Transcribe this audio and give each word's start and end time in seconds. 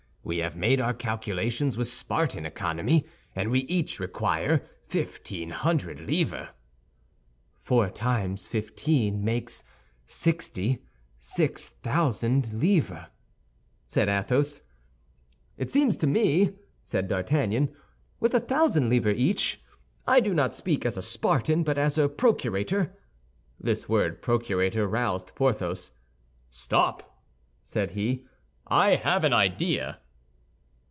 We 0.23 0.37
have 0.37 0.55
made 0.55 0.79
our 0.79 0.93
calculations 0.93 1.77
with 1.77 1.87
Spartan 1.87 2.45
economy, 2.45 3.07
and 3.35 3.49
we 3.49 3.61
each 3.61 3.99
require 3.99 4.63
fifteen 4.87 5.49
hundred 5.49 5.99
livres." 5.99 6.49
"Four 7.63 7.89
times 7.89 8.47
fifteen 8.47 9.25
makes 9.25 9.63
sixty—six 10.05 11.71
thousand 11.81 12.53
livres," 12.53 13.07
said 13.87 14.07
Athos. 14.09 14.61
"It 15.57 15.71
seems 15.71 15.97
to 15.97 16.07
me," 16.07 16.53
said 16.83 17.07
D'Artagnan, 17.07 17.73
"with 18.19 18.35
a 18.35 18.39
thousand 18.39 18.89
livres 18.89 19.17
each—I 19.17 20.19
do 20.19 20.35
not 20.35 20.53
speak 20.53 20.85
as 20.85 20.97
a 20.97 21.01
Spartan, 21.01 21.63
but 21.63 21.79
as 21.79 21.97
a 21.97 22.07
procurator—" 22.07 22.95
This 23.59 23.89
word 23.89 24.21
procurator 24.21 24.87
roused 24.87 25.33
Porthos. 25.33 25.89
"Stop," 26.51 27.23
said 27.63 27.91
he, 27.91 28.27
"I 28.67 28.95
have 28.97 29.23
an 29.23 29.33
idea." 29.33 29.97